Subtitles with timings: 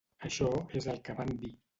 [0.27, 0.47] Això
[0.79, 1.53] és el que van dir.